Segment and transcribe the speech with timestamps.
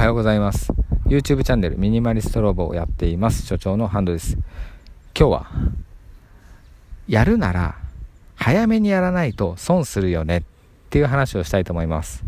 [0.00, 0.72] はようございます。
[1.08, 3.44] YouTube チャンネルミニマリストロボをやっています。
[3.44, 4.38] 所長のハンドです。
[5.14, 5.50] 今日は
[7.06, 7.76] やるなら
[8.34, 10.38] 早めにやらないと損するよね。
[10.38, 10.42] っ
[10.88, 12.24] ていう話をしたいと思います。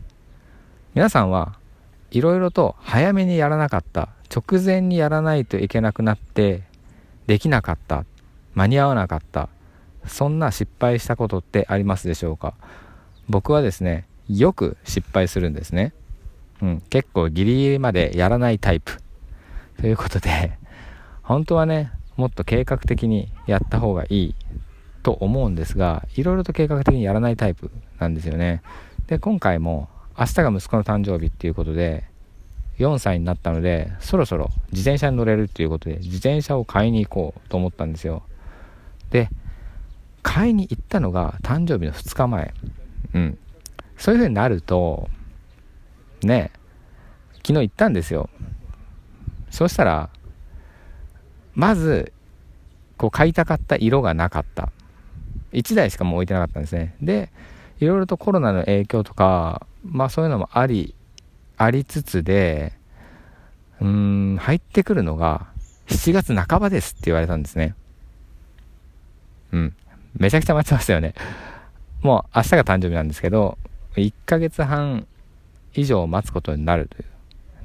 [0.95, 1.57] 皆さんは
[2.11, 4.11] いろいろと早めにやらなかった。
[4.29, 6.65] 直前にやらないといけなくなって
[7.27, 8.05] できなかった。
[8.53, 9.49] 間に合わなかった。
[10.07, 12.53] そんな失敗したことってありますでしょうか？
[13.31, 15.95] 僕はですねよく失敗するんですね、
[16.63, 18.99] うん、結構ギリギリまでやらないタイプ。
[19.79, 20.53] ということで
[21.23, 24.35] 本当はねもっと計画的にやった方がいい
[25.03, 28.63] と思うんですがいろいろと計画的にやらないタイプなんですよね。
[29.09, 32.05] で今回も明日が息子の誕生日っていうことで
[32.79, 38.23] 4歳になったのでそろそろ自転車に乗れるっていうことで自転車を買いに行こうと思ったんですよ。
[39.11, 39.29] で
[40.23, 42.55] 買いに行ったのが誕生日の2日前。
[43.15, 43.39] うん。
[43.97, 45.09] そういう風になると
[46.27, 46.51] ね
[47.45, 48.31] 昨日行ったんですよ。
[49.51, 50.11] そうしたら
[51.55, 52.13] まず
[52.97, 54.71] こう買いたかった色がなかった。
[55.53, 56.95] 1台しかもう置いてなかったんですね。
[57.03, 57.31] で
[57.81, 60.95] いろいろとコロナの影響とかまあそういうのもあり
[61.57, 62.73] ありつつで
[63.81, 65.47] うん入ってくるのが
[65.89, 67.75] 7月半ばですって言われたんですね。
[69.53, 69.77] うん。
[70.17, 71.15] めちゃくちゃ待ちましたよね。
[72.03, 73.59] もう明日が誕生日なんですけど
[73.97, 75.07] 1ヶ月半
[75.75, 77.05] 以上待つことになるという。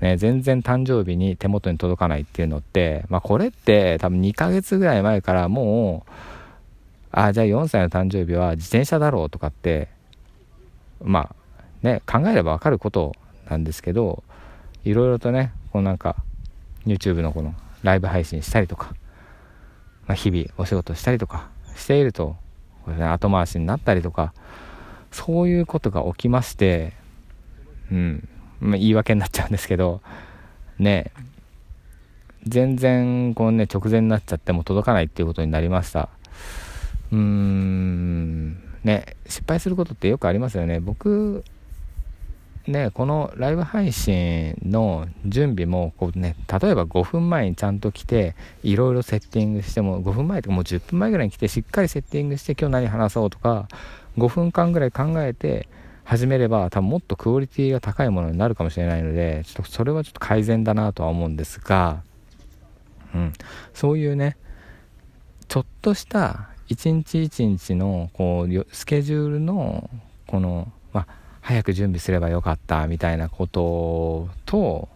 [0.01, 6.11] ね、全然誕生日に手元に届かないっていうのって、まあ、これって多分2ヶ月ぐらい前からもう
[7.11, 9.87] あじゃあ4歳の誕生日は自転車だろうとかって
[11.03, 13.15] まあね考えれば分かること
[13.49, 14.23] なんですけど
[14.83, 16.15] いろいろとねこうなんか
[16.85, 18.93] YouTube のこのライブ配信したりとか、
[20.05, 22.35] まあ、日々お仕事したりとかしていると、
[22.87, 24.33] 後回しになったりとか
[25.11, 26.93] そういうことが起きまして
[27.91, 28.27] うん。
[28.59, 30.01] ま、言い訳になっちゃうんですけど
[30.79, 31.11] ね。
[32.45, 36.09] 全然こうね直前になっちゃっても届かないっていうことになりました。
[37.11, 38.53] うーん。
[38.83, 39.17] ね。
[39.27, 40.79] 失敗することってよくありますよね。
[40.79, 41.43] 僕
[42.67, 53.67] ねこのライブ配信の準備もこうね例えば5分前にちゃんと来ていろいろセッティングしても5分前とかもう10分前ぐらいに来てしっかりセッティングして今日何話そうとか
[54.17, 55.67] 5分間ぐらい考えて
[56.07, 62.01] 始めれば多分もっとクオリティが高いものになるかもしれないのでちょっとそれはちょっと改善だなとは思うんですが、
[63.13, 63.33] うん、
[63.73, 64.37] そういうね
[65.49, 69.89] ちょっとした一日一日のこうスケジュールの
[70.27, 71.07] この、まあ、
[71.41, 74.87] 早く準備すればよかったみたいなことと、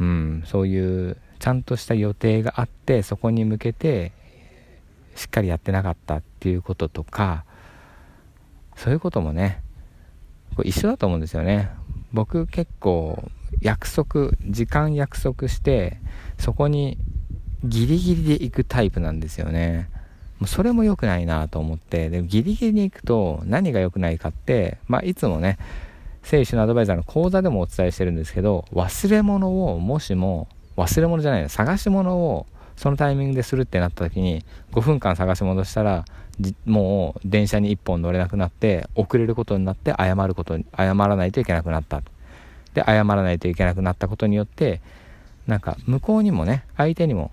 [0.00, 4.12] うん、そういうちゃんとした予定があってそこに向けて
[5.14, 7.44] しっかりやってなかったっていうこととか
[8.78, 9.60] そういうこともね
[10.56, 11.70] これ一緒だと思うんですよね。
[12.12, 13.22] 僕結構
[13.60, 15.98] 約束時間約束して
[16.38, 16.98] そこに
[17.64, 19.88] ギリギリで行くタイプなんですよね。
[20.38, 25.58] もうそれも良くないなと思ってでもギリギリに行くと何が良くないかってまあいつもね
[26.22, 32.46] 聖書のアドバイザーの講座でもお伝えしてるんですけど忘れ物をもしも忘れ物じゃないの探し物を
[32.78, 36.04] そのタイミングでするってなった時に5分間探し戻したら
[36.64, 42.02] もう電車に1本乗れなくなって遅れることになって謝ること謝らないといけなくなった。
[42.74, 44.80] で謝らないといけなくなったことによって
[45.48, 47.32] なんか向こうにもね相手にも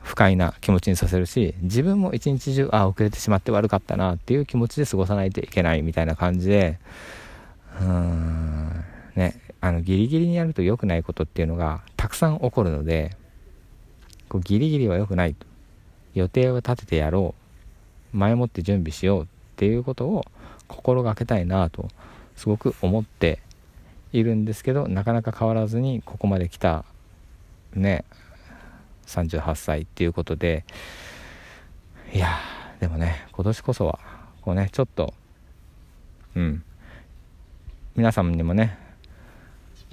[0.00, 6.78] 不快な気持ちにさせるし自分も一日中あ遅れてしまって悪かったなっていう気持ちで過ごさないといけないみたいな感じで
[7.80, 8.84] うーん
[9.16, 13.16] ねあのギリギリにやると良くないことっていうのがたくさん起こるので
[14.34, 15.46] こうギリギリは良くないと。
[16.12, 17.36] 予定を立ててやろ
[18.12, 18.16] う。
[18.16, 20.24] 前もって準備しようっていうことを
[20.66, 21.88] 心がけたいなと
[22.34, 23.38] すごく思って
[24.12, 26.84] いるんですけどなかなか変わらずにここまで来た
[27.74, 28.04] ね
[29.06, 30.64] 38歳っていうことで
[32.12, 32.38] いや
[32.80, 33.98] でもね今年こそは
[34.42, 35.14] こうねちょっと
[36.34, 36.62] うん。
[37.96, 38.78] 皆さんにもね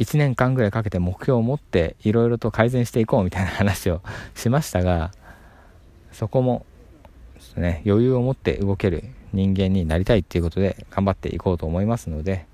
[0.01, 4.01] 1年間ぐらいかけて目標を持っていろいろと改善していこうみたいな話を
[4.33, 5.11] しましたが
[6.11, 6.65] そこも
[7.55, 12.47] ね余裕を持って動ける人間になりたいっていうことで頑張っていこうと思いますので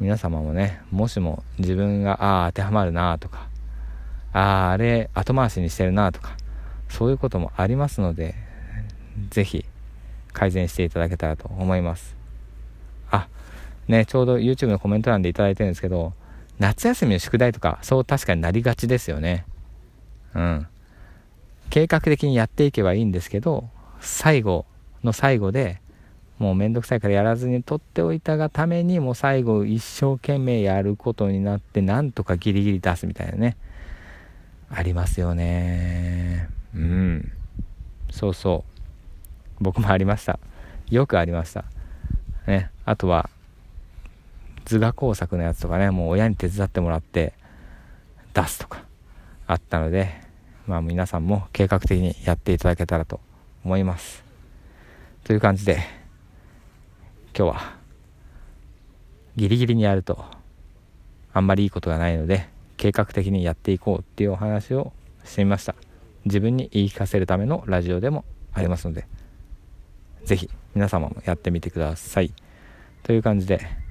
[0.00, 3.46] 皆様もねもしも自分がああ当てはまるなとか
[4.32, 6.36] あああれ後回しにしてるなとか
[6.88, 8.34] そういうこともありますので
[9.30, 9.64] 是非
[10.32, 12.16] 改善していただけたらと思います。
[13.10, 13.28] あ
[13.86, 16.14] ねちょうど YouTube のコメント欄で頂いてるんですけど
[16.60, 19.46] 夏休みの宿題とかそう確かになりがちですよね。
[20.34, 20.66] うん。
[21.70, 23.68] 計画的にやっていけばいいんですけど
[24.00, 24.66] 最後
[25.02, 25.80] の最後で
[26.38, 33.56] もうめんどくさいからやらずに取っておいたがためにもう最後一生懸命やることになってなんとかギリギリ出すみたいなね。
[34.70, 36.48] ありますよね。
[36.74, 37.32] うん。
[38.10, 38.64] そうそ
[39.60, 39.62] う。
[39.62, 40.38] 僕もありました。
[40.90, 41.64] よくありました。
[42.46, 42.70] ね。
[42.84, 43.28] あとは
[44.70, 47.32] 図画工作のやつとかねもう親に手伝ってもらって
[48.34, 48.84] 出すとか
[49.48, 50.12] あったので
[50.68, 53.18] まあ皆さんも計画的にやっていただけたらと
[53.64, 54.22] 思います。
[55.24, 55.78] という感じで
[57.36, 57.74] 今日は
[59.34, 60.24] ギリギリにやると
[61.32, 64.92] あんまりいいことがないので計画的にやっていこうっていうお話を
[65.24, 65.74] してみました。
[66.26, 69.06] 自分に言い聞かせるためのラジオでもありますので
[70.24, 72.32] 是非皆様もやってみてください。
[73.02, 73.89] という感じで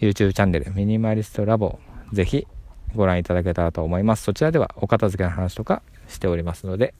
[0.00, 1.78] YouTube チャンネルミニマリストラボ
[2.12, 2.46] ぜひ
[2.94, 4.22] ご覧いただけたらと思います。
[4.22, 6.94] そちらではお片付けの話とかしておりますので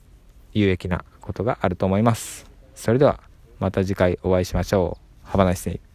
[0.52, 2.46] 有益なことがあると思います。
[2.74, 3.20] それでは
[3.58, 5.28] また次回お会いしましょう。
[5.28, 5.87] Have a nice.